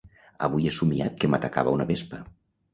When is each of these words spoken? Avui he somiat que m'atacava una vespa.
Avui 0.47 0.65
he 0.69 0.71
somiat 0.77 1.21
que 1.21 1.31
m'atacava 1.35 1.77
una 1.77 1.89
vespa. 1.95 2.25